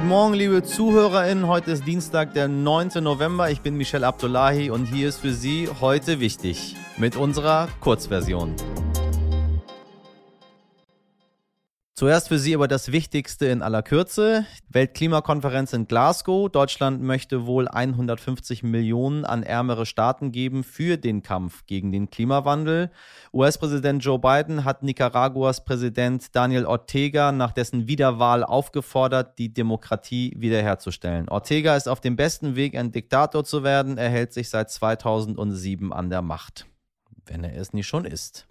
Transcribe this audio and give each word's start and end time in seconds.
Guten 0.00 0.08
Morgen, 0.08 0.32
liebe 0.32 0.62
ZuhörerInnen. 0.62 1.46
Heute 1.46 1.72
ist 1.72 1.86
Dienstag, 1.86 2.32
der 2.32 2.48
9. 2.48 3.02
November. 3.02 3.50
Ich 3.50 3.60
bin 3.60 3.76
Michelle 3.76 4.06
Abdullahi 4.06 4.70
und 4.70 4.86
hier 4.86 5.10
ist 5.10 5.18
für 5.18 5.34
Sie 5.34 5.68
heute 5.78 6.20
wichtig 6.20 6.74
mit 6.96 7.16
unserer 7.16 7.68
Kurzversion. 7.80 8.54
Zuerst 12.00 12.28
für 12.28 12.38
Sie 12.38 12.54
aber 12.54 12.66
das 12.66 12.92
Wichtigste 12.92 13.44
in 13.44 13.60
aller 13.60 13.82
Kürze. 13.82 14.46
Weltklimakonferenz 14.70 15.74
in 15.74 15.86
Glasgow. 15.86 16.48
Deutschland 16.50 17.02
möchte 17.02 17.44
wohl 17.44 17.68
150 17.68 18.62
Millionen 18.62 19.26
an 19.26 19.42
ärmere 19.42 19.84
Staaten 19.84 20.32
geben 20.32 20.64
für 20.64 20.96
den 20.96 21.22
Kampf 21.22 21.66
gegen 21.66 21.92
den 21.92 22.08
Klimawandel. 22.08 22.90
US-Präsident 23.34 24.02
Joe 24.02 24.18
Biden 24.18 24.64
hat 24.64 24.82
Nicaraguas 24.82 25.62
Präsident 25.62 26.34
Daniel 26.34 26.64
Ortega 26.64 27.32
nach 27.32 27.52
dessen 27.52 27.86
Wiederwahl 27.86 28.44
aufgefordert, 28.44 29.38
die 29.38 29.52
Demokratie 29.52 30.32
wiederherzustellen. 30.38 31.28
Ortega 31.28 31.76
ist 31.76 31.86
auf 31.86 32.00
dem 32.00 32.16
besten 32.16 32.56
Weg, 32.56 32.78
ein 32.78 32.92
Diktator 32.92 33.44
zu 33.44 33.62
werden. 33.62 33.98
Er 33.98 34.08
hält 34.08 34.32
sich 34.32 34.48
seit 34.48 34.70
2007 34.70 35.92
an 35.92 36.08
der 36.08 36.22
Macht. 36.22 36.64
Wenn 37.26 37.44
er 37.44 37.60
es 37.60 37.74
nicht 37.74 37.88
schon 37.88 38.06
ist. 38.06 38.46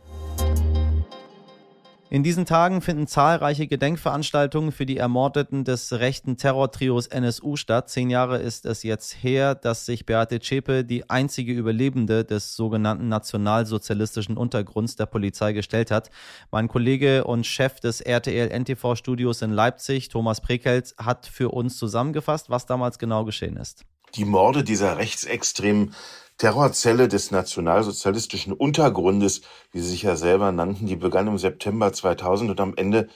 In 2.12 2.23
diesen 2.23 2.48
Tagen 2.48 2.81
finden 2.81 3.05
zahlreiche 3.05 3.68
Gedenkveranstaltungen 3.68 4.72
für 4.72 4.88
die 4.88 4.98
Ermordeten 4.98 5.63
des 5.63 5.94
rechten 5.94 6.38
Terrortrios 6.38 7.05
NSU 7.05 7.55
statt. 7.55 7.88
Zehn 7.88 8.09
Jahre 8.09 8.40
ist 8.40 8.66
es 8.66 8.81
jetzt 8.81 9.22
her, 9.22 9.54
dass 9.54 9.86
sich 9.86 10.08
Beate 10.08 10.40
Zschäpe, 10.40 10.84
die 10.84 11.08
einzige 11.08 11.53
Überlebende 11.53 12.26
des 12.26 12.55
sogenannten 12.55 13.09
nationalsozialistischen 13.09 14.38
Untergrunds 14.38 14.95
der 14.95 15.05
Polizei 15.05 15.53
gestellt 15.53 15.91
hat. 15.91 16.09
Mein 16.50 16.67
Kollege 16.67 17.26
und 17.26 17.45
Chef 17.45 17.80
des 17.80 18.02
RTL 18.02 18.50
NTV 18.59 18.95
Studios 18.95 19.44
in 19.44 19.52
Leipzig, 19.52 20.09
Thomas 20.09 20.41
Prekels, 20.41 20.95
hat 20.98 21.28
für 21.28 21.50
uns 21.50 21.78
zusammengefasst, 21.78 22.50
was 22.50 22.66
damals 22.66 22.98
genau 22.98 23.23
geschehen 23.23 23.55
ist. 23.55 23.86
Die 24.16 24.26
Morde 24.26 24.64
dieser 24.64 24.98
rechtsextremen 24.98 25.94
Terrorzelle 26.40 27.09
des 27.09 27.32
nationalsozialistischen 27.32 28.54
Untergrundes, 28.54 29.42
wie 29.73 29.82
sie 29.82 29.90
sich 29.90 30.04
ja 30.04 30.16
selber 30.16 30.54
nannten, 30.54 30.88
die 30.88 30.95
begann 30.95 31.28
im 31.28 31.38
September 31.38 31.92
2000 31.92 32.50
und 32.52 32.62
am 32.62 32.73
Ende 32.78 33.09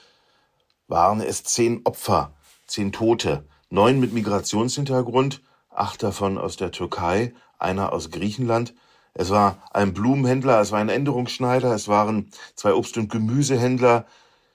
waren 0.89 1.21
es 1.21 1.45
zehn 1.45 1.81
Opfer, 1.85 2.33
zehn 2.67 2.91
Tote, 2.91 3.45
neun 3.69 4.01
mit 4.01 4.11
Migrationshintergrund, 4.11 5.41
acht 5.69 6.03
davon 6.03 6.37
aus 6.37 6.57
der 6.57 6.71
Türkei, 6.71 7.33
einer 7.57 7.93
aus 7.93 8.11
Griechenland. 8.11 8.73
Es 9.13 9.29
war 9.29 9.63
ein 9.71 9.93
Blumenhändler, 9.93 10.59
es 10.59 10.73
war 10.73 10.79
ein 10.79 10.89
Änderungsschneider, 10.89 11.73
es 11.73 11.87
waren 11.87 12.29
zwei 12.55 12.73
Obst- 12.73 12.97
und 12.97 13.09
Gemüsehändler, 13.09 14.05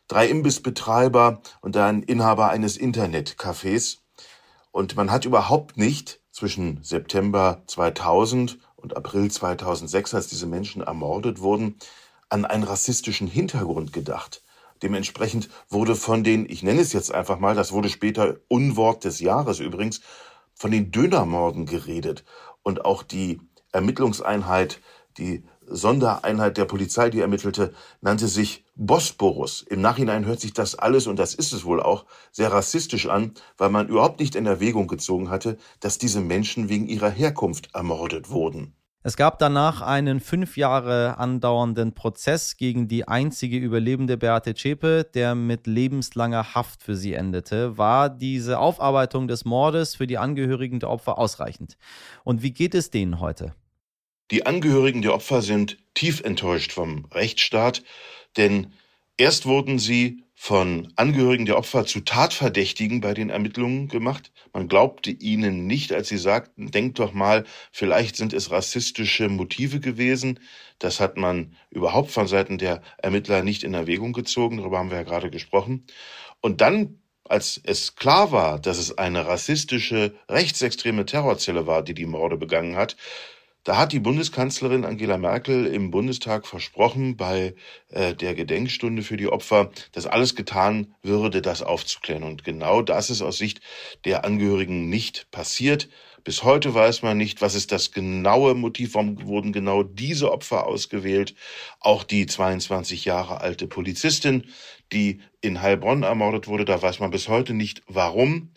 drei 0.08 0.28
Imbissbetreiber 0.28 1.40
und 1.62 1.74
ein 1.78 2.02
Inhaber 2.02 2.50
eines 2.50 2.78
Internetcafés. 2.78 4.00
Und 4.70 4.96
man 4.96 5.10
hat 5.10 5.24
überhaupt 5.24 5.76
nicht 5.76 6.20
zwischen 6.30 6.82
September 6.82 7.62
2000 7.66 8.58
und 8.76 8.96
April 8.96 9.30
2006, 9.30 10.14
als 10.14 10.28
diese 10.28 10.46
Menschen 10.46 10.82
ermordet 10.82 11.40
wurden, 11.40 11.76
an 12.28 12.44
einen 12.44 12.64
rassistischen 12.64 13.26
Hintergrund 13.26 13.92
gedacht. 13.92 14.42
Dementsprechend 14.82 15.48
wurde 15.68 15.96
von 15.96 16.22
den, 16.22 16.48
ich 16.48 16.62
nenne 16.62 16.80
es 16.80 16.92
jetzt 16.92 17.12
einfach 17.12 17.38
mal, 17.38 17.54
das 17.54 17.72
wurde 17.72 17.88
später 17.88 18.36
Unwort 18.48 19.04
des 19.04 19.20
Jahres 19.20 19.58
übrigens, 19.58 20.00
von 20.54 20.70
den 20.70 20.90
Dönermorden 20.90 21.66
geredet. 21.66 22.24
Und 22.62 22.84
auch 22.84 23.02
die 23.02 23.40
Ermittlungseinheit, 23.72 24.80
die 25.16 25.44
Sondereinheit 25.70 26.56
der 26.56 26.64
Polizei, 26.64 27.10
die 27.10 27.20
ermittelte, 27.20 27.72
nannte 28.00 28.28
sich 28.28 28.64
Bosporus. 28.74 29.62
Im 29.62 29.80
Nachhinein 29.80 30.24
hört 30.24 30.40
sich 30.40 30.52
das 30.52 30.74
alles, 30.74 31.06
und 31.06 31.18
das 31.18 31.34
ist 31.34 31.52
es 31.52 31.64
wohl 31.64 31.82
auch, 31.82 32.06
sehr 32.32 32.52
rassistisch 32.52 33.08
an, 33.08 33.32
weil 33.56 33.70
man 33.70 33.88
überhaupt 33.88 34.20
nicht 34.20 34.34
in 34.34 34.46
Erwägung 34.46 34.86
gezogen 34.86 35.30
hatte, 35.30 35.58
dass 35.80 35.98
diese 35.98 36.20
Menschen 36.20 36.68
wegen 36.68 36.86
ihrer 36.86 37.10
Herkunft 37.10 37.74
ermordet 37.74 38.30
wurden. 38.30 38.74
Es 39.04 39.16
gab 39.16 39.38
danach 39.38 39.80
einen 39.80 40.18
fünf 40.18 40.56
Jahre 40.56 41.18
andauernden 41.18 41.94
Prozess 41.94 42.56
gegen 42.56 42.88
die 42.88 43.06
einzige 43.06 43.56
Überlebende 43.56 44.16
Beate 44.16 44.54
Zschäpe, 44.54 45.04
der 45.14 45.36
mit 45.36 45.68
lebenslanger 45.68 46.54
Haft 46.54 46.82
für 46.82 46.96
sie 46.96 47.14
endete. 47.14 47.78
War 47.78 48.10
diese 48.10 48.58
Aufarbeitung 48.58 49.28
des 49.28 49.44
Mordes 49.44 49.94
für 49.94 50.08
die 50.08 50.18
Angehörigen 50.18 50.80
der 50.80 50.90
Opfer 50.90 51.16
ausreichend? 51.16 51.78
Und 52.24 52.42
wie 52.42 52.50
geht 52.50 52.74
es 52.74 52.90
denen 52.90 53.20
heute? 53.20 53.54
Die 54.30 54.44
Angehörigen 54.44 55.00
der 55.02 55.14
Opfer 55.14 55.40
sind 55.40 55.78
tief 55.94 56.20
enttäuscht 56.20 56.72
vom 56.72 57.06
Rechtsstaat, 57.12 57.82
denn 58.36 58.74
erst 59.16 59.46
wurden 59.46 59.78
sie 59.78 60.24
von 60.34 60.92
Angehörigen 60.96 61.46
der 61.46 61.56
Opfer 61.56 61.86
zu 61.86 62.00
Tatverdächtigen 62.00 63.00
bei 63.00 63.14
den 63.14 63.30
Ermittlungen 63.30 63.88
gemacht. 63.88 64.30
Man 64.52 64.68
glaubte 64.68 65.10
ihnen 65.10 65.66
nicht, 65.66 65.92
als 65.92 66.08
sie 66.08 66.18
sagten, 66.18 66.70
denkt 66.70 66.98
doch 66.98 67.12
mal, 67.12 67.44
vielleicht 67.72 68.16
sind 68.16 68.32
es 68.32 68.50
rassistische 68.50 69.28
Motive 69.28 69.80
gewesen. 69.80 70.38
Das 70.78 71.00
hat 71.00 71.16
man 71.16 71.56
überhaupt 71.70 72.10
von 72.10 72.28
Seiten 72.28 72.58
der 72.58 72.82
Ermittler 72.98 73.42
nicht 73.42 73.64
in 73.64 73.74
Erwägung 73.74 74.12
gezogen. 74.12 74.58
Darüber 74.58 74.78
haben 74.78 74.90
wir 74.90 74.98
ja 74.98 75.04
gerade 75.04 75.30
gesprochen. 75.30 75.86
Und 76.40 76.60
dann 76.60 77.00
als 77.24 77.60
es 77.64 77.94
klar 77.94 78.32
war, 78.32 78.58
dass 78.58 78.78
es 78.78 78.96
eine 78.96 79.26
rassistische, 79.26 80.14
rechtsextreme 80.30 81.04
Terrorzelle 81.04 81.66
war, 81.66 81.82
die 81.82 81.94
die 81.94 82.06
Morde 82.06 82.36
begangen 82.36 82.76
hat, 82.76 82.96
da 83.68 83.76
hat 83.76 83.92
die 83.92 84.00
Bundeskanzlerin 84.00 84.86
Angela 84.86 85.18
Merkel 85.18 85.66
im 85.66 85.90
Bundestag 85.90 86.46
versprochen, 86.46 87.18
bei 87.18 87.54
äh, 87.90 88.14
der 88.14 88.34
Gedenkstunde 88.34 89.02
für 89.02 89.18
die 89.18 89.28
Opfer, 89.28 89.70
dass 89.92 90.06
alles 90.06 90.34
getan 90.34 90.94
würde, 91.02 91.42
das 91.42 91.60
aufzuklären. 91.60 92.22
Und 92.22 92.44
genau 92.44 92.80
das 92.80 93.10
ist 93.10 93.20
aus 93.20 93.36
Sicht 93.36 93.60
der 94.06 94.24
Angehörigen 94.24 94.88
nicht 94.88 95.30
passiert. 95.30 95.90
Bis 96.24 96.44
heute 96.44 96.72
weiß 96.72 97.02
man 97.02 97.18
nicht, 97.18 97.42
was 97.42 97.54
ist 97.54 97.70
das 97.70 97.92
genaue 97.92 98.54
Motiv, 98.54 98.94
warum 98.94 99.26
wurden 99.26 99.52
genau 99.52 99.82
diese 99.82 100.32
Opfer 100.32 100.66
ausgewählt. 100.66 101.34
Auch 101.78 102.04
die 102.04 102.24
22 102.24 103.04
Jahre 103.04 103.42
alte 103.42 103.66
Polizistin, 103.66 104.46
die 104.94 105.20
in 105.42 105.60
Heilbronn 105.60 106.04
ermordet 106.04 106.48
wurde, 106.48 106.64
da 106.64 106.80
weiß 106.80 107.00
man 107.00 107.10
bis 107.10 107.28
heute 107.28 107.52
nicht, 107.52 107.82
warum. 107.86 108.50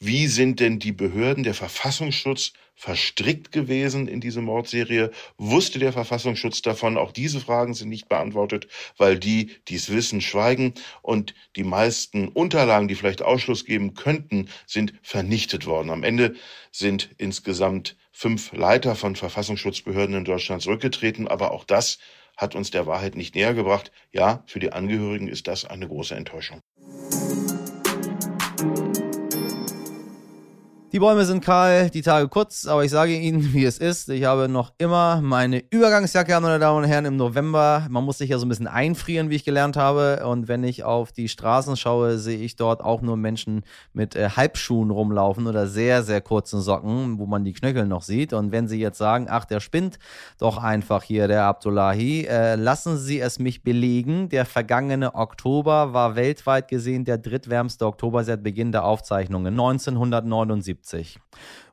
Wie 0.00 0.26
sind 0.26 0.60
denn 0.60 0.78
die 0.78 0.92
Behörden, 0.92 1.44
der 1.44 1.54
Verfassungsschutz 1.54 2.54
verstrickt 2.78 3.50
gewesen 3.50 4.06
in 4.06 4.20
diese 4.20 4.40
Mordserie? 4.40 5.10
Wusste 5.36 5.80
der 5.80 5.92
Verfassungsschutz 5.92 6.62
davon? 6.62 6.96
Auch 6.96 7.10
diese 7.10 7.40
Fragen 7.40 7.74
sind 7.74 7.88
nicht 7.88 8.08
beantwortet, 8.08 8.68
weil 8.96 9.18
die, 9.18 9.56
die 9.66 9.74
es 9.74 9.90
wissen, 9.90 10.20
schweigen. 10.20 10.74
Und 11.02 11.34
die 11.56 11.64
meisten 11.64 12.28
Unterlagen, 12.28 12.86
die 12.86 12.94
vielleicht 12.94 13.20
Ausschluss 13.20 13.64
geben 13.64 13.94
könnten, 13.94 14.48
sind 14.66 14.94
vernichtet 15.02 15.66
worden. 15.66 15.90
Am 15.90 16.04
Ende 16.04 16.36
sind 16.70 17.10
insgesamt 17.18 17.96
fünf 18.12 18.52
Leiter 18.52 18.94
von 18.94 19.16
Verfassungsschutzbehörden 19.16 20.14
in 20.14 20.24
Deutschland 20.24 20.62
zurückgetreten. 20.62 21.26
Aber 21.26 21.50
auch 21.50 21.64
das 21.64 21.98
hat 22.36 22.54
uns 22.54 22.70
der 22.70 22.86
Wahrheit 22.86 23.16
nicht 23.16 23.34
näher 23.34 23.54
gebracht. 23.54 23.90
Ja, 24.12 24.44
für 24.46 24.60
die 24.60 24.72
Angehörigen 24.72 25.26
ist 25.26 25.48
das 25.48 25.64
eine 25.64 25.88
große 25.88 26.14
Enttäuschung. 26.14 26.60
Die 30.90 31.00
Bäume 31.00 31.26
sind 31.26 31.44
kahl, 31.44 31.90
die 31.90 32.00
Tage 32.00 32.28
kurz, 32.28 32.66
aber 32.66 32.82
ich 32.82 32.90
sage 32.90 33.14
Ihnen, 33.14 33.52
wie 33.52 33.66
es 33.66 33.76
ist. 33.76 34.08
Ich 34.08 34.24
habe 34.24 34.48
noch 34.48 34.72
immer 34.78 35.20
meine 35.20 35.62
Übergangsjacke 35.68 36.34
an, 36.34 36.42
meine 36.42 36.58
Damen 36.58 36.78
und 36.78 36.88
Herren, 36.88 37.04
im 37.04 37.16
November. 37.16 37.86
Man 37.90 38.04
muss 38.04 38.16
sich 38.16 38.30
ja 38.30 38.38
so 38.38 38.46
ein 38.46 38.48
bisschen 38.48 38.68
einfrieren, 38.68 39.28
wie 39.28 39.34
ich 39.34 39.44
gelernt 39.44 39.76
habe. 39.76 40.26
Und 40.26 40.48
wenn 40.48 40.64
ich 40.64 40.84
auf 40.84 41.12
die 41.12 41.28
Straßen 41.28 41.76
schaue, 41.76 42.16
sehe 42.16 42.38
ich 42.38 42.56
dort 42.56 42.82
auch 42.82 43.02
nur 43.02 43.18
Menschen 43.18 43.64
mit 43.92 44.16
äh, 44.16 44.30
Halbschuhen 44.30 44.90
rumlaufen 44.90 45.46
oder 45.46 45.66
sehr, 45.66 46.02
sehr 46.04 46.22
kurzen 46.22 46.62
Socken, 46.62 47.18
wo 47.18 47.26
man 47.26 47.44
die 47.44 47.52
Knöchel 47.52 47.84
noch 47.84 48.02
sieht. 48.02 48.32
Und 48.32 48.50
wenn 48.50 48.66
Sie 48.66 48.80
jetzt 48.80 48.96
sagen, 48.96 49.26
ach, 49.28 49.44
der 49.44 49.60
spinnt 49.60 49.98
doch 50.38 50.56
einfach 50.56 51.02
hier, 51.02 51.28
der 51.28 51.44
Abdullahi, 51.44 52.24
äh, 52.24 52.54
lassen 52.54 52.96
Sie 52.96 53.20
es 53.20 53.38
mich 53.38 53.62
belegen. 53.62 54.30
Der 54.30 54.46
vergangene 54.46 55.14
Oktober 55.14 55.92
war 55.92 56.16
weltweit 56.16 56.66
gesehen 56.68 57.04
der 57.04 57.18
drittwärmste 57.18 57.84
Oktober 57.84 58.24
seit 58.24 58.42
Beginn 58.42 58.72
der 58.72 58.86
Aufzeichnungen, 58.86 59.52
1979. 59.52 60.77
1970. 60.78 61.18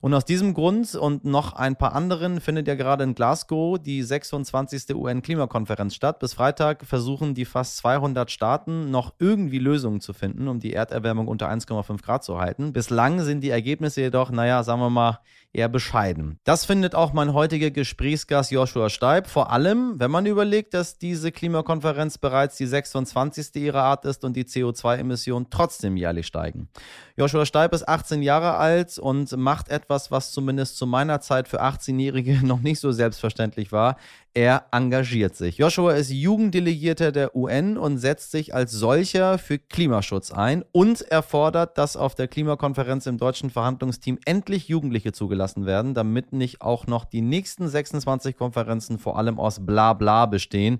Und 0.01 0.13
aus 0.13 0.25
diesem 0.25 0.53
Grund 0.53 0.93
und 0.95 1.25
noch 1.25 1.53
ein 1.53 1.75
paar 1.75 1.93
anderen 1.93 2.39
findet 2.39 2.67
ja 2.67 2.75
gerade 2.75 3.03
in 3.03 3.15
Glasgow 3.15 3.79
die 3.79 4.03
26. 4.03 4.93
UN-Klimakonferenz 4.93 5.95
statt. 5.95 6.19
Bis 6.19 6.33
Freitag 6.33 6.85
versuchen 6.85 7.33
die 7.33 7.45
fast 7.45 7.77
200 7.77 8.29
Staaten 8.29 8.91
noch 8.91 9.13
irgendwie 9.19 9.59
Lösungen 9.59 10.01
zu 10.01 10.13
finden, 10.13 10.47
um 10.47 10.59
die 10.59 10.73
Erderwärmung 10.73 11.27
unter 11.27 11.49
1,5 11.49 12.03
Grad 12.03 12.23
zu 12.23 12.39
halten. 12.39 12.73
Bislang 12.73 13.21
sind 13.21 13.41
die 13.41 13.49
Ergebnisse 13.49 14.01
jedoch, 14.01 14.29
naja, 14.29 14.63
sagen 14.63 14.81
wir 14.81 14.89
mal, 14.89 15.19
eher 15.55 15.69
bescheiden. 15.69 16.39
Das 16.43 16.65
findet 16.65 16.93
auch 16.95 17.13
mein 17.13 17.33
heutiger 17.33 17.71
Gesprächsgast 17.71 18.51
Joshua 18.51 18.89
Steib, 18.89 19.27
vor 19.27 19.51
allem, 19.51 19.99
wenn 19.99 20.11
man 20.11 20.25
überlegt, 20.25 20.73
dass 20.73 20.97
diese 20.97 21.31
Klimakonferenz 21.31 22.17
bereits 22.17 22.57
die 22.57 22.65
26. 22.65 23.55
ihrer 23.55 23.83
Art 23.83 24.05
ist 24.05 24.25
und 24.25 24.35
die 24.35 24.43
CO2-Emissionen 24.43 25.47
trotzdem 25.49 25.97
jährlich 25.97 26.27
steigen. 26.27 26.67
Joshua 27.15 27.45
Steib 27.45 27.73
ist 27.73 27.87
18 27.87 28.21
Jahre 28.21 28.55
alt 28.55 28.94
und 28.97 29.35
macht 29.37 29.69
etwas, 29.69 30.11
was 30.11 30.31
zumindest 30.31 30.77
zu 30.77 30.85
meiner 30.85 31.21
Zeit 31.21 31.47
für 31.47 31.61
18-Jährige 31.61 32.39
noch 32.45 32.61
nicht 32.61 32.79
so 32.79 32.91
selbstverständlich 32.91 33.71
war. 33.71 33.97
Er 34.33 34.65
engagiert 34.71 35.35
sich. 35.35 35.57
Joshua 35.57 35.93
ist 35.93 36.09
Jugenddelegierter 36.09 37.11
der 37.11 37.35
UN 37.35 37.77
und 37.77 37.97
setzt 37.97 38.31
sich 38.31 38.53
als 38.53 38.71
solcher 38.71 39.37
für 39.37 39.59
Klimaschutz 39.59 40.31
ein 40.31 40.65
und 40.71 41.01
er 41.01 41.23
fordert, 41.23 41.77
dass 41.77 41.95
auf 41.95 42.15
der 42.15 42.27
Klimakonferenz 42.27 43.05
im 43.05 43.17
deutschen 43.17 43.49
Verhandlungsteam 43.49 44.19
endlich 44.25 44.67
Jugendliche 44.67 45.13
zugelassen 45.13 45.65
werden, 45.65 45.93
damit 45.93 46.33
nicht 46.33 46.61
auch 46.61 46.87
noch 46.87 47.05
die 47.05 47.21
nächsten 47.21 47.67
26 47.69 48.35
Konferenzen 48.35 48.99
vor 48.99 49.17
allem 49.17 49.39
aus 49.39 49.65
Blabla 49.65 50.25
bestehen, 50.25 50.79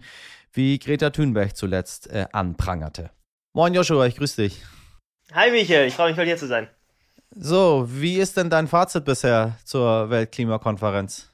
wie 0.52 0.80
Greta 0.80 1.10
Thunberg 1.10 1.56
zuletzt 1.56 2.10
äh, 2.10 2.26
anprangerte. 2.32 3.12
Moin 3.54 3.74
Joshua, 3.74 4.06
ich 4.06 4.18
grüße 4.18 4.42
dich. 4.42 4.62
Hi 5.34 5.50
Michael, 5.50 5.88
ich 5.88 5.94
freue 5.94 6.10
mich, 6.10 6.18
bei 6.18 6.26
dir 6.26 6.38
zu 6.38 6.48
sein. 6.48 6.68
So, 7.38 7.86
wie 7.90 8.18
ist 8.18 8.38
denn 8.38 8.50
dein 8.50 8.68
Fazit 8.68 9.04
bisher 9.04 9.58
zur 9.66 10.10
Weltklimakonferenz? 10.10 11.30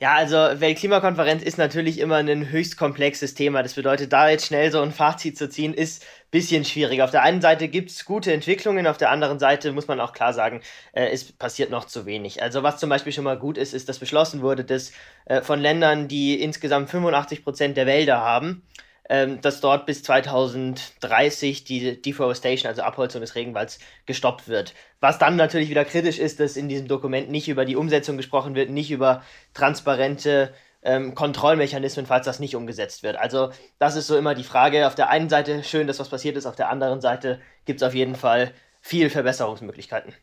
Ja, 0.00 0.14
also 0.14 0.36
Weltklimakonferenz 0.36 1.42
ist 1.42 1.58
natürlich 1.58 2.00
immer 2.00 2.16
ein 2.16 2.50
höchst 2.50 2.78
komplexes 2.78 3.34
Thema. 3.34 3.62
Das 3.62 3.74
bedeutet, 3.74 4.12
da 4.14 4.30
jetzt 4.30 4.46
schnell 4.46 4.70
so 4.72 4.80
ein 4.80 4.92
Fazit 4.92 5.36
zu 5.36 5.50
ziehen, 5.50 5.74
ist 5.74 6.02
ein 6.02 6.30
bisschen 6.30 6.64
schwierig. 6.64 7.02
Auf 7.02 7.10
der 7.10 7.22
einen 7.22 7.42
Seite 7.42 7.68
gibt 7.68 7.90
es 7.90 8.06
gute 8.06 8.32
Entwicklungen, 8.32 8.86
auf 8.86 8.96
der 8.96 9.10
anderen 9.10 9.38
Seite 9.38 9.72
muss 9.72 9.86
man 9.86 10.00
auch 10.00 10.14
klar 10.14 10.32
sagen, 10.32 10.62
äh, 10.92 11.08
es 11.08 11.30
passiert 11.30 11.70
noch 11.70 11.84
zu 11.84 12.06
wenig. 12.06 12.42
Also 12.42 12.62
was 12.62 12.78
zum 12.78 12.88
Beispiel 12.88 13.12
schon 13.12 13.24
mal 13.24 13.38
gut 13.38 13.58
ist, 13.58 13.74
ist, 13.74 13.90
dass 13.90 13.98
beschlossen 13.98 14.40
wurde, 14.40 14.64
dass 14.64 14.92
äh, 15.26 15.42
von 15.42 15.60
Ländern, 15.60 16.08
die 16.08 16.40
insgesamt 16.40 16.88
85 16.88 17.44
Prozent 17.44 17.76
der 17.76 17.86
Wälder 17.86 18.20
haben, 18.20 18.62
ähm, 19.08 19.40
dass 19.40 19.60
dort 19.60 19.86
bis 19.86 20.02
2030 20.02 21.64
die 21.64 22.00
Deforestation, 22.00 22.68
also 22.68 22.82
Abholzung 22.82 23.20
des 23.20 23.34
Regenwalds, 23.34 23.78
gestoppt 24.06 24.48
wird. 24.48 24.74
Was 25.00 25.18
dann 25.18 25.36
natürlich 25.36 25.70
wieder 25.70 25.84
kritisch 25.84 26.18
ist, 26.18 26.40
dass 26.40 26.56
in 26.56 26.68
diesem 26.68 26.88
Dokument 26.88 27.30
nicht 27.30 27.48
über 27.48 27.64
die 27.64 27.76
Umsetzung 27.76 28.16
gesprochen 28.16 28.54
wird, 28.54 28.70
nicht 28.70 28.90
über 28.90 29.22
transparente 29.54 30.52
ähm, 30.82 31.14
Kontrollmechanismen, 31.14 32.06
falls 32.06 32.26
das 32.26 32.40
nicht 32.40 32.56
umgesetzt 32.56 33.02
wird. 33.02 33.16
Also 33.16 33.50
das 33.78 33.96
ist 33.96 34.06
so 34.06 34.16
immer 34.16 34.34
die 34.34 34.44
Frage. 34.44 34.86
Auf 34.86 34.94
der 34.94 35.10
einen 35.10 35.28
Seite 35.28 35.64
schön, 35.64 35.86
dass 35.86 35.98
was 35.98 36.08
passiert 36.08 36.36
ist, 36.36 36.46
auf 36.46 36.56
der 36.56 36.68
anderen 36.68 37.00
Seite 37.00 37.40
gibt 37.64 37.82
es 37.82 37.86
auf 37.86 37.94
jeden 37.94 38.14
Fall 38.14 38.52
viel 38.80 39.10
Verbesserungsmöglichkeiten. 39.10 40.14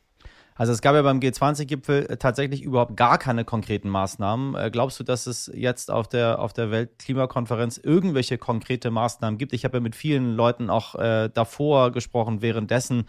Also 0.56 0.72
es 0.72 0.82
gab 0.82 0.96
ja 0.96 1.02
beim 1.02 1.20
G20-Gipfel 1.20 2.06
äh, 2.10 2.18
tatsächlich 2.18 2.62
überhaupt 2.62 2.96
gar 2.96 3.18
keine 3.18 3.46
konkreten 3.46 3.90
Maßnahmen. 3.90 4.56
Äh, 4.56 4.72
glaubst 4.72 5.00
du, 5.00 5.04
dass 5.04 5.28
es 5.28 5.52
jetzt 5.54 5.92
auf 5.92 6.08
der, 6.08 6.40
auf 6.40 6.54
der 6.54 6.72
Weltklimakonferenz 6.72 7.78
irgendwelche 7.78 8.38
konkrete 8.38 8.92
Maßnahmen 8.92 9.38
gibt? 9.38 9.54
Ich 9.54 9.66
habe 9.66 9.78
ja 9.78 9.82
mit 9.82 9.96
vielen 9.96 10.36
Leuten 10.36 10.70
auch 10.70 10.96
äh, 10.96 11.30
davor 11.34 11.92
gesprochen, 11.92 12.42
währenddessen. 12.42 13.08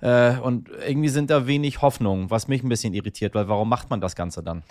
Äh, 0.00 0.36
und 0.38 0.68
irgendwie 0.86 1.08
sind 1.08 1.30
da 1.30 1.46
wenig 1.46 1.80
Hoffnungen, 1.80 2.30
was 2.30 2.48
mich 2.48 2.62
ein 2.62 2.68
bisschen 2.68 2.94
irritiert, 2.94 3.34
weil 3.34 3.48
warum 3.48 3.68
macht 3.68 3.90
man 3.90 4.00
das 4.00 4.16
Ganze 4.16 4.42
dann? 4.42 4.62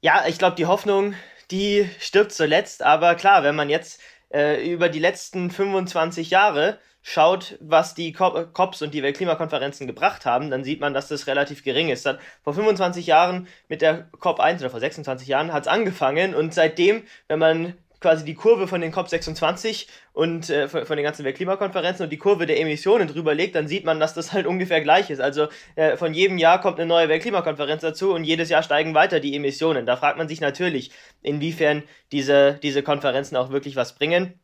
Ja, 0.00 0.24
ich 0.26 0.38
glaube, 0.38 0.56
die 0.56 0.66
Hoffnung, 0.66 1.14
die 1.50 1.88
stirbt 1.98 2.32
zuletzt. 2.32 2.82
Aber 2.82 3.14
klar, 3.14 3.42
wenn 3.42 3.56
man 3.56 3.68
jetzt 3.68 4.00
äh, 4.32 4.70
über 4.70 4.88
die 4.88 4.98
letzten 4.98 5.50
25 5.50 6.30
Jahre 6.30 6.78
schaut, 7.08 7.56
was 7.60 7.94
die 7.94 8.12
COPs 8.12 8.82
und 8.82 8.92
die 8.92 9.02
Weltklimakonferenzen 9.02 9.86
gebracht 9.86 10.26
haben, 10.26 10.50
dann 10.50 10.62
sieht 10.62 10.80
man, 10.80 10.92
dass 10.92 11.08
das 11.08 11.26
relativ 11.26 11.64
gering 11.64 11.88
ist. 11.88 12.06
Vor 12.44 12.52
25 12.52 13.06
Jahren 13.06 13.48
mit 13.68 13.80
der 13.80 14.10
COP 14.20 14.40
1 14.40 14.60
oder 14.60 14.70
vor 14.70 14.80
26 14.80 15.26
Jahren 15.26 15.52
hat 15.54 15.62
es 15.62 15.68
angefangen 15.68 16.34
und 16.34 16.52
seitdem, 16.52 17.04
wenn 17.28 17.38
man 17.38 17.74
quasi 18.00 18.26
die 18.26 18.34
Kurve 18.34 18.68
von 18.68 18.82
den 18.82 18.92
COP26 18.92 19.86
und 20.12 20.50
äh, 20.50 20.68
von, 20.68 20.84
von, 20.84 20.96
den 20.96 21.04
ganzen 21.04 21.24
Weltklimakonferenzen 21.24 22.04
und 22.04 22.10
die 22.10 22.18
Kurve 22.18 22.44
der 22.44 22.60
Emissionen 22.60 23.08
drüber 23.08 23.34
legt, 23.34 23.54
dann 23.54 23.68
sieht 23.68 23.86
man, 23.86 23.98
dass 23.98 24.12
das 24.12 24.32
halt 24.34 24.46
ungefähr 24.46 24.82
gleich 24.82 25.08
ist. 25.08 25.20
Also 25.20 25.48
äh, 25.76 25.96
von 25.96 26.12
jedem 26.12 26.36
Jahr 26.36 26.60
kommt 26.60 26.78
eine 26.78 26.86
neue 26.86 27.08
Weltklimakonferenz 27.08 27.80
dazu 27.80 28.12
und 28.12 28.24
jedes 28.24 28.50
Jahr 28.50 28.62
steigen 28.62 28.94
weiter 28.94 29.18
die 29.18 29.34
Emissionen. 29.34 29.86
Da 29.86 29.96
fragt 29.96 30.18
man 30.18 30.28
sich 30.28 30.42
natürlich, 30.42 30.90
inwiefern 31.22 31.82
diese, 32.12 32.60
diese 32.62 32.82
Konferenzen 32.82 33.34
auch 33.36 33.50
wirklich 33.50 33.76
was 33.76 33.94
bringen. 33.94 34.38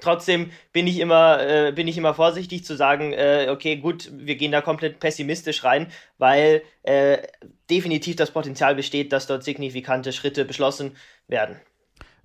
Trotzdem 0.00 0.50
bin 0.72 0.86
ich 0.86 0.98
immer, 0.98 1.40
äh, 1.40 1.72
bin 1.72 1.88
ich 1.88 1.96
immer 1.96 2.12
vorsichtig 2.12 2.64
zu 2.64 2.76
sagen, 2.76 3.12
äh, 3.12 3.48
okay, 3.50 3.76
gut, 3.76 4.10
wir 4.12 4.36
gehen 4.36 4.52
da 4.52 4.60
komplett 4.60 4.98
pessimistisch 4.98 5.64
rein, 5.64 5.88
weil 6.18 6.62
äh, 6.82 7.18
definitiv 7.70 8.16
das 8.16 8.32
Potenzial 8.32 8.74
besteht, 8.74 9.12
dass 9.12 9.26
dort 9.26 9.44
signifikante 9.44 10.12
Schritte 10.12 10.44
beschlossen 10.44 10.96
werden. 11.28 11.56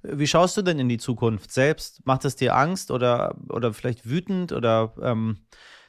Wie 0.04 0.28
schaust 0.28 0.58
du 0.58 0.64
denn 0.64 0.80
in 0.80 0.90
die 0.90 0.98
Zukunft 0.98 1.52
selbst? 1.52 2.06
Macht 2.06 2.26
es 2.26 2.36
dir 2.36 2.56
Angst 2.56 2.90
oder, 2.90 3.36
oder 3.50 3.74
vielleicht 3.74 4.10
wütend 4.10 4.52
oder 4.52 4.94
ähm, 5.02 5.46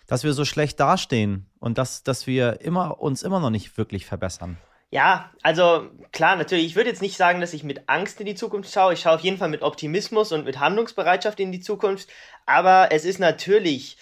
dass 0.07 0.25
wir 0.25 0.35
so 0.35 0.45
schlecht 0.45 0.79
dastehen 0.79 1.47
und 1.59 1.79
dass, 1.79 2.03
dass 2.03 2.27
wir 2.27 2.61
immer, 2.61 3.01
uns 3.01 3.23
immer 3.23 3.41
noch 3.41 3.51
nicht 3.51 3.79
wirklich 3.79 4.05
verbessern? 4.05 4.59
Ja, 4.95 5.33
also 5.43 5.89
klar, 6.13 6.37
natürlich. 6.37 6.67
Ich 6.67 6.77
würde 6.77 6.91
jetzt 6.91 7.01
nicht 7.01 7.17
sagen, 7.17 7.41
dass 7.41 7.55
ich 7.55 7.65
mit 7.65 7.89
Angst 7.89 8.21
in 8.21 8.27
die 8.27 8.35
Zukunft 8.35 8.71
schaue. 8.71 8.93
Ich 8.93 9.01
schaue 9.01 9.15
auf 9.15 9.23
jeden 9.23 9.39
Fall 9.39 9.49
mit 9.49 9.63
Optimismus 9.63 10.33
und 10.33 10.45
mit 10.45 10.61
Handlungsbereitschaft 10.61 11.41
in 11.41 11.51
die 11.51 11.61
Zukunft. 11.61 12.09
Aber 12.45 12.89
es 12.93 13.07
ist 13.07 13.19
natürlich 13.19 13.97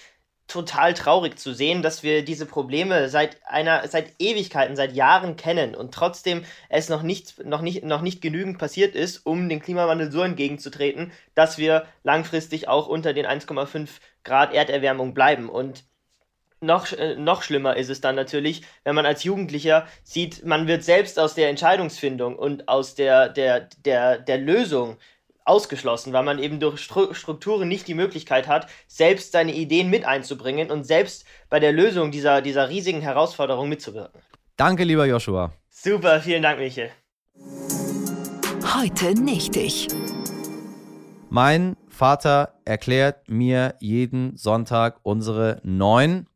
total 0.48 0.94
traurig 0.94 1.38
zu 1.38 1.54
sehen, 1.54 1.82
dass 1.82 2.02
wir 2.02 2.24
diese 2.24 2.44
Probleme 2.44 3.08
seit 3.08 3.38
einer, 3.46 3.86
seit 3.86 4.14
Ewigkeiten, 4.18 4.74
seit 4.74 4.92
Jahren 4.92 5.36
kennen 5.36 5.76
und 5.76 5.94
trotzdem 5.94 6.44
es 6.68 6.88
noch 6.88 7.02
nicht, 7.02 7.44
noch 7.44 7.60
nicht, 7.60 7.84
noch 7.84 8.02
nicht 8.02 8.20
genügend 8.20 8.58
passiert 8.58 8.96
ist, 8.96 9.24
um 9.24 9.48
dem 9.48 9.60
Klimawandel 9.62 10.10
so 10.10 10.22
entgegenzutreten, 10.22 11.12
dass 11.36 11.56
wir 11.56 11.86
langfristig 12.02 12.66
auch 12.66 12.88
unter 12.88 13.12
den 13.14 13.26
1,5 13.26 13.88
Grad 14.24 14.52
Erderwärmung 14.52 15.14
bleiben. 15.14 15.48
Und 15.48 15.84
noch, 16.60 16.92
äh, 16.92 17.16
noch 17.16 17.42
schlimmer 17.42 17.76
ist 17.76 17.90
es 17.90 18.00
dann 18.00 18.14
natürlich, 18.14 18.62
wenn 18.84 18.94
man 18.94 19.06
als 19.06 19.24
Jugendlicher 19.24 19.86
sieht, 20.04 20.44
man 20.44 20.66
wird 20.66 20.84
selbst 20.84 21.18
aus 21.18 21.34
der 21.34 21.48
Entscheidungsfindung 21.48 22.36
und 22.36 22.68
aus 22.68 22.94
der, 22.94 23.28
der, 23.28 23.68
der, 23.84 24.18
der 24.18 24.38
Lösung 24.38 24.96
ausgeschlossen, 25.44 26.12
weil 26.12 26.22
man 26.22 26.38
eben 26.38 26.60
durch 26.60 26.80
Strukturen 26.80 27.66
nicht 27.66 27.88
die 27.88 27.94
Möglichkeit 27.94 28.46
hat, 28.46 28.68
selbst 28.86 29.32
seine 29.32 29.54
Ideen 29.54 29.90
mit 29.90 30.04
einzubringen 30.04 30.70
und 30.70 30.84
selbst 30.84 31.24
bei 31.48 31.58
der 31.58 31.72
Lösung 31.72 32.10
dieser, 32.10 32.42
dieser 32.42 32.68
riesigen 32.68 33.00
Herausforderung 33.00 33.68
mitzuwirken. 33.68 34.20
Danke, 34.56 34.84
lieber 34.84 35.06
Joshua. 35.06 35.52
Super, 35.70 36.20
vielen 36.20 36.42
Dank, 36.42 36.58
Michael. 36.58 36.90
Heute 38.76 39.14
nicht 39.20 39.56
ich. 39.56 39.88
Mein 41.30 41.76
Vater 41.88 42.54
erklärt 42.64 43.28
mir 43.28 43.74
jeden 43.80 44.36
Sonntag 44.36 45.00
unsere 45.02 45.60
neun 45.64 46.26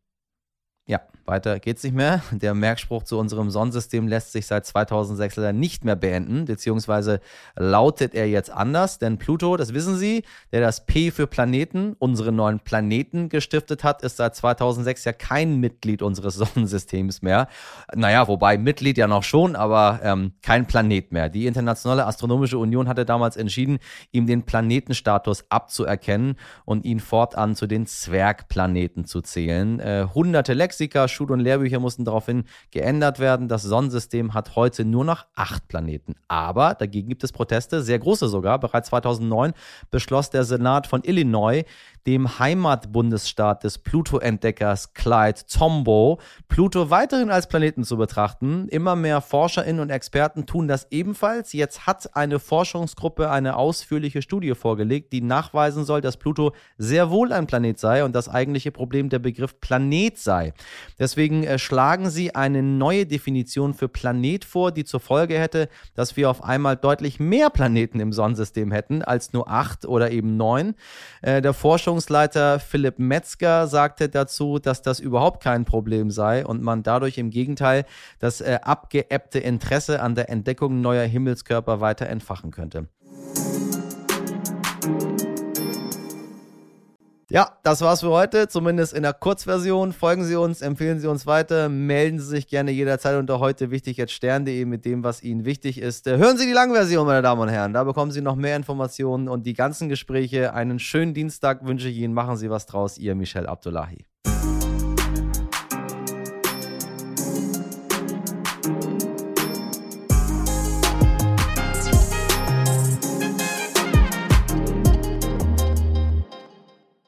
weiter 1.26 1.58
geht's 1.58 1.82
nicht 1.82 1.94
mehr. 1.94 2.22
Der 2.30 2.54
Merkspruch 2.54 3.04
zu 3.04 3.18
unserem 3.18 3.50
Sonnensystem 3.50 4.06
lässt 4.06 4.32
sich 4.32 4.46
seit 4.46 4.66
2006 4.66 5.36
leider 5.36 5.52
nicht 5.52 5.84
mehr 5.84 5.96
beenden, 5.96 6.44
beziehungsweise 6.44 7.20
lautet 7.56 8.14
er 8.14 8.28
jetzt 8.28 8.50
anders, 8.50 8.98
denn 8.98 9.18
Pluto, 9.18 9.56
das 9.56 9.72
wissen 9.72 9.96
Sie, 9.96 10.24
der 10.52 10.60
das 10.60 10.84
P 10.84 11.10
für 11.10 11.26
Planeten, 11.26 11.96
unsere 11.98 12.32
neuen 12.32 12.60
Planeten 12.60 13.28
gestiftet 13.28 13.84
hat, 13.84 14.02
ist 14.02 14.18
seit 14.18 14.36
2006 14.36 15.04
ja 15.04 15.12
kein 15.12 15.56
Mitglied 15.56 16.02
unseres 16.02 16.34
Sonnensystems 16.44 17.22
mehr. 17.22 17.48
Naja, 17.94 18.28
wobei 18.28 18.58
Mitglied 18.58 18.98
ja 18.98 19.06
noch 19.06 19.22
schon, 19.22 19.56
aber 19.56 20.00
ähm, 20.02 20.32
kein 20.42 20.66
Planet 20.66 21.12
mehr. 21.12 21.28
Die 21.28 21.46
Internationale 21.46 22.06
Astronomische 22.06 22.58
Union 22.58 22.88
hatte 22.88 23.04
damals 23.06 23.36
entschieden, 23.36 23.78
ihm 24.12 24.26
den 24.26 24.42
Planetenstatus 24.42 25.44
abzuerkennen 25.48 26.36
und 26.64 26.84
ihn 26.84 27.00
fortan 27.00 27.56
zu 27.56 27.66
den 27.66 27.86
Zwergplaneten 27.86 29.06
zu 29.06 29.22
zählen. 29.22 29.80
Äh, 29.80 30.08
hunderte 30.14 30.52
Lex 30.52 30.74
Lexika, 30.74 31.06
Schul- 31.14 31.32
und 31.32 31.40
Lehrbücher 31.40 31.80
mussten 31.80 32.04
daraufhin 32.04 32.44
geändert 32.70 33.18
werden. 33.18 33.48
Das 33.48 33.62
Sonnensystem 33.62 34.34
hat 34.34 34.56
heute 34.56 34.84
nur 34.84 35.04
noch 35.04 35.26
acht 35.34 35.66
Planeten. 35.68 36.14
Aber 36.28 36.74
dagegen 36.74 37.08
gibt 37.08 37.24
es 37.24 37.32
Proteste, 37.32 37.82
sehr 37.82 37.98
große 37.98 38.28
sogar. 38.28 38.58
Bereits 38.58 38.88
2009 38.88 39.52
beschloss 39.90 40.30
der 40.30 40.44
Senat 40.44 40.86
von 40.86 41.02
Illinois, 41.04 41.64
dem 42.06 42.38
Heimatbundesstaat 42.38 43.64
des 43.64 43.78
Pluto-Entdeckers 43.78 44.92
Clyde 44.92 45.40
Tombaugh, 45.50 46.18
Pluto 46.48 46.90
weiterhin 46.90 47.30
als 47.30 47.48
Planeten 47.48 47.84
zu 47.84 47.96
betrachten. 47.96 48.68
Immer 48.68 48.94
mehr 48.94 49.20
ForscherInnen 49.20 49.80
und 49.80 49.90
Experten 49.90 50.46
tun 50.46 50.68
das 50.68 50.86
ebenfalls. 50.90 51.52
Jetzt 51.52 51.86
hat 51.86 52.14
eine 52.14 52.38
Forschungsgruppe 52.38 53.30
eine 53.30 53.56
ausführliche 53.56 54.20
Studie 54.20 54.54
vorgelegt, 54.54 55.12
die 55.12 55.22
nachweisen 55.22 55.84
soll, 55.84 56.00
dass 56.00 56.18
Pluto 56.18 56.52
sehr 56.76 57.10
wohl 57.10 57.32
ein 57.32 57.46
Planet 57.46 57.78
sei 57.78 58.04
und 58.04 58.14
das 58.14 58.28
eigentliche 58.28 58.70
Problem 58.70 59.08
der 59.08 59.18
Begriff 59.18 59.60
Planet 59.60 60.18
sei. 60.18 60.52
Deswegen 60.98 61.44
äh, 61.44 61.58
schlagen 61.58 62.10
sie 62.10 62.34
eine 62.34 62.62
neue 62.62 63.06
Definition 63.06 63.72
für 63.72 63.88
Planet 63.88 64.44
vor, 64.44 64.72
die 64.72 64.84
zur 64.84 65.00
Folge 65.00 65.38
hätte, 65.38 65.68
dass 65.94 66.16
wir 66.16 66.28
auf 66.28 66.44
einmal 66.44 66.76
deutlich 66.76 67.18
mehr 67.18 67.50
Planeten 67.50 68.00
im 68.00 68.12
Sonnensystem 68.12 68.72
hätten 68.72 69.02
als 69.02 69.32
nur 69.32 69.48
acht 69.48 69.86
oder 69.86 70.10
eben 70.10 70.36
neun. 70.36 70.74
Äh, 71.22 71.40
der 71.40 71.54
Forschung 71.54 71.93
Forschungsleiter 71.94 72.58
Philipp 72.58 72.98
Metzger 72.98 73.68
sagte 73.68 74.08
dazu, 74.08 74.58
dass 74.58 74.82
das 74.82 74.98
überhaupt 74.98 75.40
kein 75.40 75.64
Problem 75.64 76.10
sei 76.10 76.44
und 76.44 76.60
man 76.60 76.82
dadurch 76.82 77.18
im 77.18 77.30
Gegenteil 77.30 77.84
das 78.18 78.40
äh, 78.40 78.58
abgeebbte 78.62 79.38
Interesse 79.38 80.02
an 80.02 80.16
der 80.16 80.28
Entdeckung 80.28 80.80
neuer 80.80 81.04
Himmelskörper 81.04 81.80
weiter 81.80 82.08
entfachen 82.08 82.50
könnte. 82.50 82.88
Ja, 87.34 87.58
das 87.64 87.80
war's 87.80 87.98
für 87.98 88.10
heute, 88.10 88.46
zumindest 88.46 88.92
in 88.92 89.02
der 89.02 89.12
Kurzversion. 89.12 89.92
Folgen 89.92 90.22
Sie 90.22 90.36
uns, 90.36 90.62
empfehlen 90.62 91.00
Sie 91.00 91.08
uns 91.08 91.26
weiter, 91.26 91.68
melden 91.68 92.20
Sie 92.20 92.26
sich 92.26 92.46
gerne 92.46 92.70
jederzeit 92.70 93.18
unter 93.18 93.40
heute 93.40 93.72
wichtig 93.72 93.96
jetzt 93.96 94.12
stern.de 94.12 94.64
mit 94.66 94.84
dem, 94.84 95.02
was 95.02 95.20
Ihnen 95.20 95.44
wichtig 95.44 95.80
ist. 95.80 96.06
Äh, 96.06 96.16
hören 96.18 96.38
Sie 96.38 96.46
die 96.46 96.52
Langversion, 96.52 97.04
meine 97.04 97.22
Damen 97.22 97.40
und 97.40 97.48
Herren. 97.48 97.72
Da 97.72 97.82
bekommen 97.82 98.12
Sie 98.12 98.20
noch 98.20 98.36
mehr 98.36 98.54
Informationen 98.54 99.28
und 99.28 99.46
die 99.46 99.54
ganzen 99.54 99.88
Gespräche. 99.88 100.54
Einen 100.54 100.78
schönen 100.78 101.12
Dienstag 101.12 101.66
wünsche 101.66 101.88
ich 101.88 101.96
Ihnen. 101.96 102.14
Machen 102.14 102.36
Sie 102.36 102.50
was 102.50 102.66
draus. 102.66 102.98
Ihr 102.98 103.16
Michel 103.16 103.48
Abdullahi. 103.48 104.04